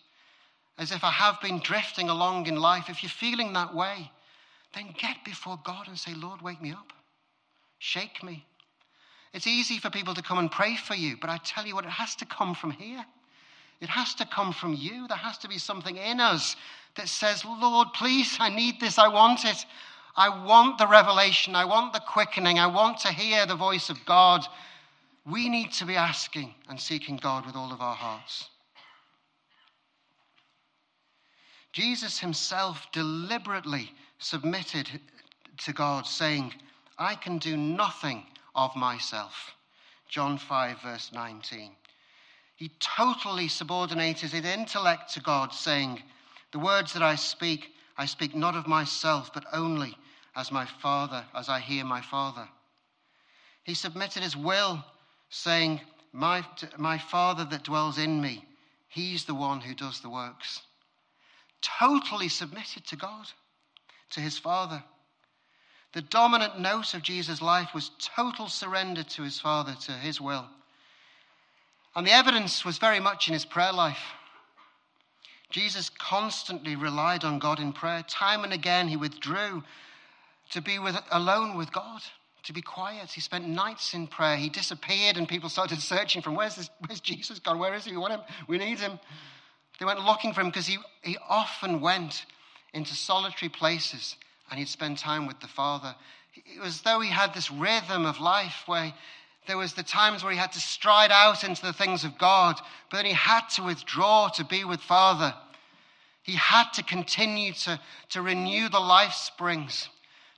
[0.79, 4.11] as if I have been drifting along in life, if you're feeling that way,
[4.75, 6.93] then get before God and say, Lord, wake me up.
[7.79, 8.47] Shake me.
[9.33, 11.85] It's easy for people to come and pray for you, but I tell you what,
[11.85, 13.05] it has to come from here.
[13.81, 15.07] It has to come from you.
[15.07, 16.57] There has to be something in us
[16.97, 18.99] that says, Lord, please, I need this.
[18.99, 19.67] I want it.
[20.17, 21.55] I want the revelation.
[21.55, 22.59] I want the quickening.
[22.59, 24.47] I want to hear the voice of God.
[25.31, 28.49] We need to be asking and seeking God with all of our hearts.
[31.73, 34.89] Jesus himself deliberately submitted
[35.59, 36.55] to God, saying,
[36.99, 39.55] I can do nothing of myself.
[40.09, 41.73] John 5, verse 19.
[42.55, 46.03] He totally subordinated his intellect to God, saying,
[46.53, 49.95] The words that I speak, I speak not of myself, but only
[50.35, 52.49] as my Father, as I hear my Father.
[53.65, 54.83] He submitted his will,
[55.31, 55.81] saying,
[56.13, 56.45] My,
[56.77, 58.45] my Father that dwells in me,
[58.89, 60.61] he's the one who does the works.
[61.63, 63.27] Totally submitted to God,
[64.11, 64.83] to his Father.
[65.93, 70.47] The dominant note of Jesus' life was total surrender to his Father, to his will.
[71.95, 74.13] And the evidence was very much in his prayer life.
[75.51, 78.05] Jesus constantly relied on God in prayer.
[78.09, 79.63] Time and again, he withdrew
[80.51, 82.03] to be with, alone with God,
[82.47, 83.11] to be quiet.
[83.11, 84.37] He spent nights in prayer.
[84.37, 86.37] He disappeared, and people started searching for him.
[86.37, 87.59] Where's, this, where's Jesus gone?
[87.59, 87.91] Where is he?
[87.91, 88.21] We want him.
[88.49, 88.99] We need him.
[89.79, 92.25] They went looking for him because he, he often went
[92.73, 94.17] into solitary places
[94.51, 95.95] and he'd spend time with the Father.
[96.35, 98.95] It was as though he had this rhythm of life where
[99.47, 102.57] there was the times where he had to stride out into the things of God,
[102.91, 105.35] but then he had to withdraw to be with Father.
[106.23, 107.79] He had to continue to,
[108.11, 109.89] to renew the life springs,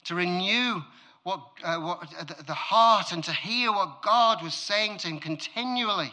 [0.04, 0.82] to renew
[1.28, 5.18] what, uh, what, uh, the heart, and to hear what God was saying to him
[5.18, 6.10] continually.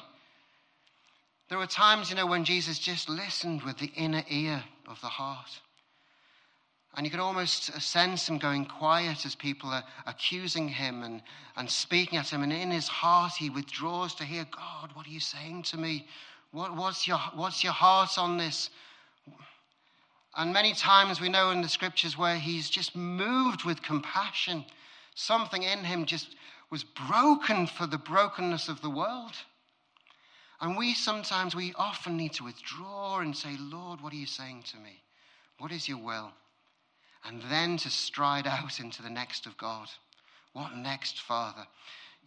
[1.48, 5.08] There were times, you know, when Jesus just listened with the inner ear of the
[5.08, 5.62] heart.
[6.98, 11.22] And you could almost sense him going quiet as people are accusing him and,
[11.56, 12.44] and speaking at him.
[12.44, 16.08] And in his heart, he withdraws to hear, God, what are you saying to me?
[16.52, 18.70] What, what's, your, what's your heart on this?
[20.36, 24.66] And many times we know in the scriptures where he's just moved with compassion.
[25.16, 26.36] Something in him just
[26.70, 29.34] was broken for the brokenness of the world.
[30.62, 34.64] And we sometimes, we often need to withdraw and say, Lord, what are you saying
[34.72, 35.02] to me?
[35.58, 36.32] What is your will?
[37.28, 39.88] and then to stride out into the next of God.
[40.54, 41.66] What next, Father?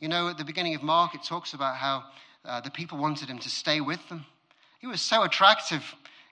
[0.00, 2.04] You know, at the beginning of Mark, it talks about how
[2.44, 4.26] uh, the people wanted him to stay with them.
[4.80, 5.82] He was so attractive.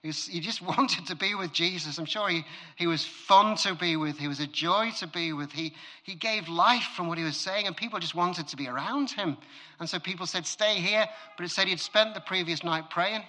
[0.07, 1.99] He, was, he, just wanted to be with Jesus.
[1.99, 2.45] I'm sure he,
[2.77, 4.17] he was fun to be with.
[4.17, 5.51] He was a joy to be with.
[5.51, 8.69] He, he gave life from what he was saying, and people just wanted to be
[8.69, 9.37] around him.
[9.81, 11.07] And so people said, Stay here.
[11.37, 13.25] But it said he'd spent the previous night praying.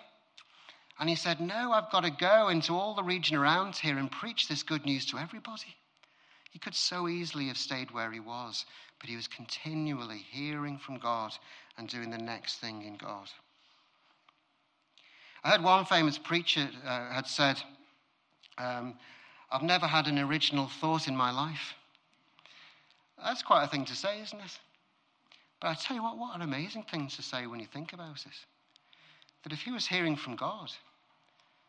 [0.99, 4.11] And he said, No, I've got to go into all the region around here and
[4.11, 5.75] preach this good news to everybody.
[6.51, 8.65] He could so easily have stayed where he was,
[8.99, 11.31] but he was continually hearing from God
[11.75, 13.29] and doing the next thing in God.
[15.47, 17.55] I heard one famous preacher uh, had said,
[18.57, 18.95] um,
[19.49, 21.73] I've never had an original thought in my life.
[23.23, 24.59] That's quite a thing to say, isn't it?
[25.61, 28.25] But I tell you what, what an amazing thing to say when you think about
[28.25, 28.33] it.
[29.43, 30.69] That if he was hearing from God,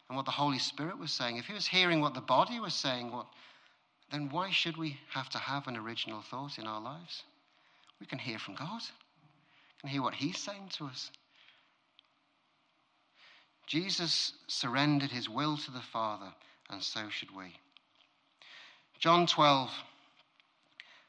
[0.09, 2.75] and what the Holy Spirit was saying, if he was hearing what the body was
[2.75, 3.27] saying, what,
[4.11, 7.23] then why should we have to have an original thought in our lives?
[8.01, 11.13] We can hear from God, we can hear what he's saying to us.
[13.69, 16.33] Jesus surrendered his will to the Father,
[16.71, 17.55] and so should we.
[18.99, 19.71] John 12,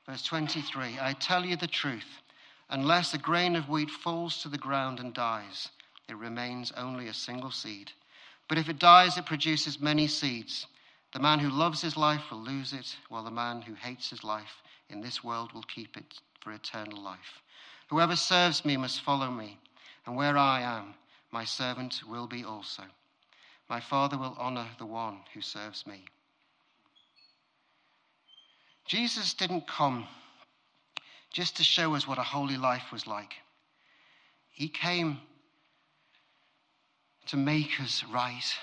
[0.05, 2.20] verse 23 I tell you the truth,
[2.70, 5.70] unless a grain of wheat falls to the ground and dies,
[6.10, 7.93] it remains only a single seed.
[8.49, 10.68] But if it dies, it produces many seeds.
[11.14, 14.26] The man who loves his life will lose it, while the man who hates his
[14.26, 17.41] life in this world will keep it for eternal life.
[17.89, 19.57] Whoever serves me must follow me,
[20.05, 20.95] and where I am,
[21.32, 22.84] my servant will be also.
[23.70, 26.06] My Father will honor the one who serves me.
[28.86, 30.08] Jesus didn't come
[31.32, 33.34] just to show us what a holy life was like.
[34.50, 35.20] He came
[37.28, 38.58] to make us right.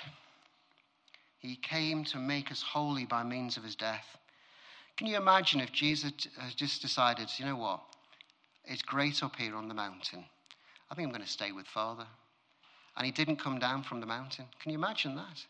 [1.39, 4.19] He came to make us holy by means of his death.
[4.97, 7.81] Can you imagine if Jesus has just decided, you know what?
[8.65, 10.25] It's great up here on the mountain.
[10.91, 12.07] I think I'm going to stay with Father.
[12.97, 14.47] And he didn't come down from the mountain.
[14.61, 15.45] Can you imagine that?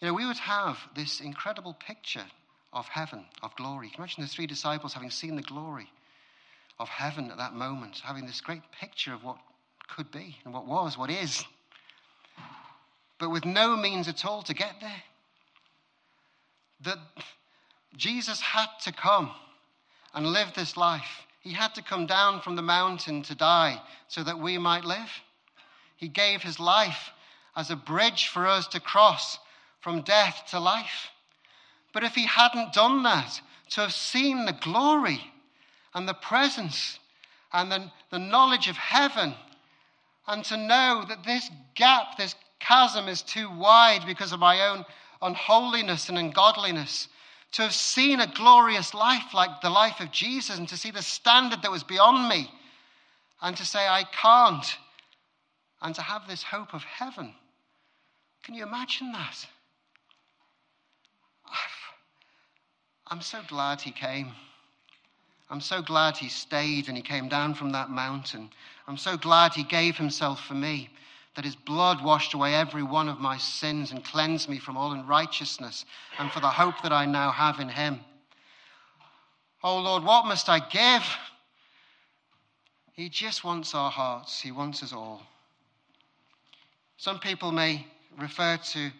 [0.00, 2.24] You know, we would have this incredible picture
[2.72, 3.88] of heaven, of glory.
[3.88, 5.90] Can you imagine the three disciples having seen the glory
[6.78, 9.36] of heaven at that moment, having this great picture of what
[9.94, 11.44] could be and what was, what is,
[13.18, 15.02] but with no means at all to get there.
[16.82, 16.98] That
[17.96, 19.30] Jesus had to come
[20.14, 21.26] and live this life.
[21.40, 25.10] He had to come down from the mountain to die so that we might live.
[26.00, 27.12] He gave his life
[27.54, 29.38] as a bridge for us to cross
[29.80, 31.10] from death to life.
[31.92, 33.38] But if he hadn't done that,
[33.72, 35.20] to have seen the glory
[35.94, 36.98] and the presence
[37.52, 39.34] and the, the knowledge of heaven,
[40.26, 44.86] and to know that this gap, this chasm is too wide because of my own
[45.20, 47.08] unholiness and ungodliness,
[47.52, 51.02] to have seen a glorious life like the life of Jesus and to see the
[51.02, 52.50] standard that was beyond me
[53.42, 54.78] and to say, I can't,
[55.82, 57.34] and to have this hope of heaven.
[58.42, 59.46] Can you imagine that?
[63.06, 64.32] I'm so glad he came.
[65.50, 68.50] I'm so glad he stayed and he came down from that mountain.
[68.86, 70.90] I'm so glad he gave himself for me
[71.34, 74.92] that his blood washed away every one of my sins and cleansed me from all
[74.92, 75.84] unrighteousness,
[76.18, 78.00] and for the hope that I now have in him.
[79.62, 81.04] Oh Lord, what must I give?
[82.92, 85.22] He just wants our hearts, he wants us all.
[87.00, 87.86] Some people may
[88.18, 88.90] refer to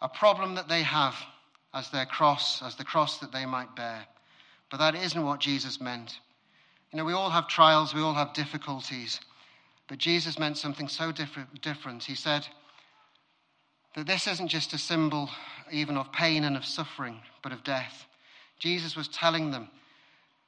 [0.00, 1.16] a problem that they have
[1.74, 4.06] as their cross, as the cross that they might bear.
[4.70, 6.20] But that isn't what Jesus meant.
[6.92, 9.18] You know, we all have trials, we all have difficulties.
[9.88, 12.04] But Jesus meant something so different.
[12.04, 12.46] He said
[13.96, 15.28] that this isn't just a symbol
[15.72, 18.06] even of pain and of suffering, but of death.
[18.60, 19.68] Jesus was telling them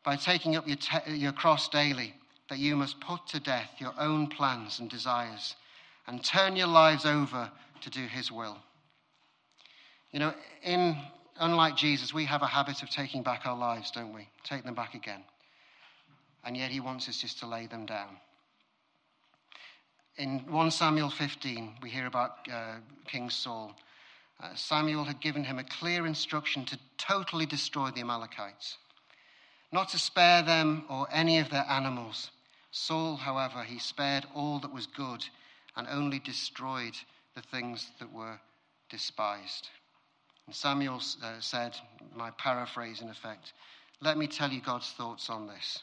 [0.05, 2.15] by taking up your, te- your cross daily
[2.49, 5.57] that you must put to death your own plans and desires
[6.11, 7.51] and turn your lives over
[7.81, 8.59] to do his will.
[10.13, 10.97] You know, in
[11.39, 14.29] unlike Jesus, we have a habit of taking back our lives, don't we?
[14.45, 15.23] Take them back again.
[16.45, 18.19] And yet he wants us just to lay them down
[20.21, 22.75] in 1 Samuel 15, we hear about uh,
[23.07, 23.75] King Saul.
[24.39, 28.77] Uh, Samuel had given him a clear instruction to totally destroy the Amalekites,
[29.73, 32.31] not to spare them or any of their animals.
[32.71, 35.25] Saul, however, he spared all that was good
[35.77, 36.95] and only destroyed
[37.35, 38.41] the things that were
[38.89, 39.69] despised.
[40.47, 41.77] And Samuel uh, said,
[42.15, 43.53] my paraphrase in effect,
[44.01, 45.83] let me tell you God's thoughts on this.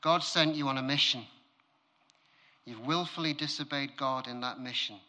[0.00, 1.24] God sent you on a mission
[2.68, 5.00] You've willfully disobeyed God in that mission,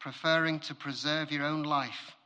[0.00, 2.16] preferring to preserve your own life.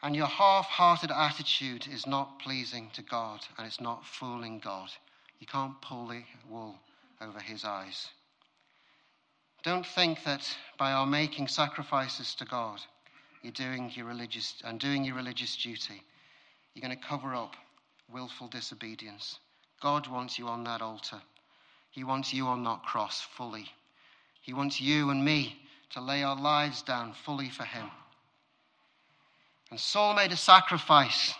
[0.00, 4.90] And your half hearted attitude is not pleasing to God and it's not fooling God.
[5.40, 6.76] You can't pull the wool
[7.20, 8.10] over his eyes.
[9.62, 10.44] Don't think that
[10.78, 12.80] by our making sacrifices to God,
[13.42, 16.02] you're doing your religious and doing your religious duty,
[16.74, 17.54] you're going to cover up
[18.12, 19.38] willful disobedience.
[19.80, 21.20] God wants you on that altar.
[21.90, 23.66] He wants you on that cross fully.
[24.40, 25.56] He wants you and me
[25.90, 27.90] to lay our lives down fully for Him.
[29.70, 31.34] And Saul made a sacrifice,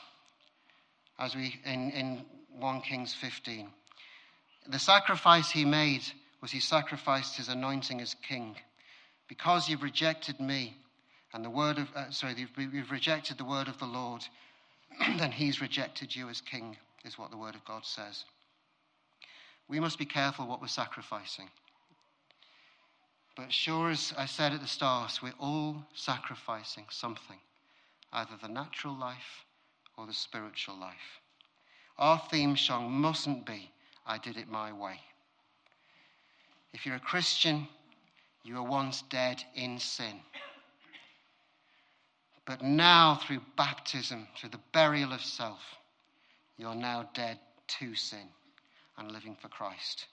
[1.19, 2.25] as we in, in
[2.59, 3.69] 1 Kings 15.
[4.69, 6.03] The sacrifice he made
[6.43, 8.57] was he sacrificed his anointing as king.
[9.29, 10.77] Because you've rejected me
[11.33, 14.23] and the word of, uh, sorry, you've, you've rejected the word of the Lord,
[15.17, 18.25] then he's rejected you as king, is what the word of God says
[19.73, 21.49] we must be careful what we're sacrificing.
[23.37, 27.39] But sure as I said at the start, we're all sacrificing something,
[28.13, 29.47] either the natural life
[29.97, 31.21] or the spiritual life.
[31.99, 33.71] Our theme song mustn't be,
[34.07, 35.01] I did it my way.
[36.73, 37.69] If you're a Christian,
[38.45, 40.21] You were once dead in sin.
[42.45, 45.61] But now, through baptism, through the burial of self,
[46.57, 47.39] you're now dead
[47.79, 48.29] to sin
[48.99, 50.07] and living for Christ.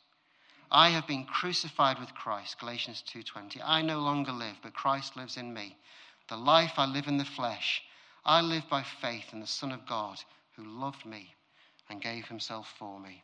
[0.72, 3.60] I have been crucified with Christ, Galatians 2:20.
[3.64, 5.76] I no longer live, but Christ lives in me.
[6.28, 7.82] The life I live in the flesh,
[8.24, 10.24] I live by faith in the Son of God
[10.56, 11.34] who loved me
[11.90, 13.24] and gave himself for me.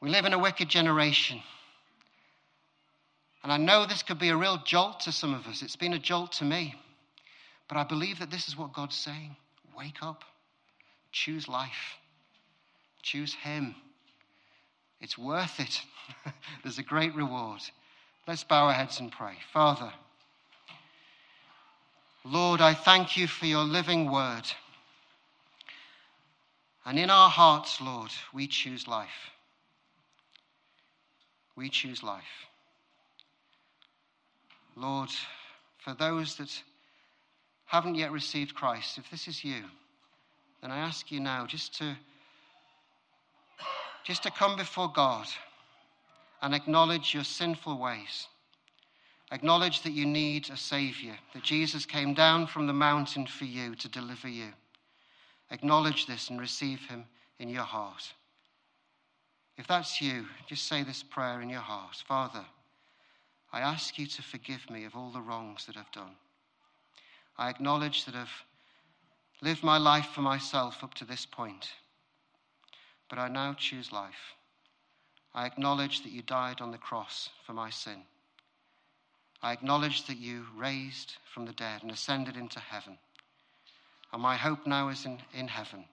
[0.00, 1.42] We live in a wicked generation.
[3.42, 5.62] And I know this could be a real jolt to some of us.
[5.62, 6.74] It's been a jolt to me.
[7.68, 9.36] But I believe that this is what God's saying.
[9.76, 10.24] Wake up.
[11.12, 11.96] Choose life.
[13.02, 13.74] Choose Him.
[15.00, 15.80] It's worth it.
[16.62, 17.60] There's a great reward.
[18.26, 19.34] Let's bow our heads and pray.
[19.52, 19.92] Father,
[22.24, 24.42] Lord, I thank you for your living word.
[26.84, 29.30] And in our hearts, Lord, we choose life.
[31.56, 32.46] We choose life.
[34.76, 35.10] Lord,
[35.78, 36.62] for those that
[37.64, 39.62] haven't yet received Christ, if this is you,
[40.60, 41.96] then I ask you now just to
[44.04, 45.26] just to come before God
[46.40, 48.28] and acknowledge your sinful ways.
[49.32, 53.74] Acknowledge that you need a Savior, that Jesus came down from the mountain for you
[53.74, 54.52] to deliver you.
[55.50, 57.04] Acknowledge this and receive Him
[57.40, 58.12] in your heart.
[59.58, 62.44] If that's you, just say this prayer in your heart Father,
[63.52, 66.16] I ask you to forgive me of all the wrongs that I've done.
[67.38, 68.44] I acknowledge that I've
[69.40, 71.70] lived my life for myself up to this point,
[73.08, 74.34] but I now choose life.
[75.34, 78.02] I acknowledge that you died on the cross for my sin.
[79.42, 82.96] I acknowledge that you raised from the dead and ascended into heaven.
[84.12, 85.84] And my hope now is in, in heaven.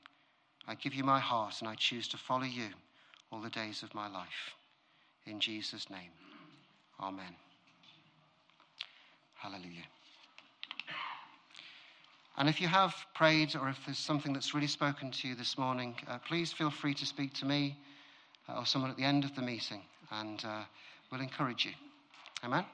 [0.65, 2.69] I give you my heart and I choose to follow you
[3.33, 4.53] all the days of my life.
[5.25, 6.11] In Jesus' name,
[7.01, 7.35] Amen.
[9.33, 9.87] Hallelujah.
[12.37, 15.57] And if you have prayed or if there's something that's really spoken to you this
[15.57, 17.75] morning, uh, please feel free to speak to me
[18.47, 19.81] uh, or someone at the end of the meeting,
[20.11, 20.63] and uh,
[21.11, 21.71] we'll encourage you.
[22.43, 22.65] Amen.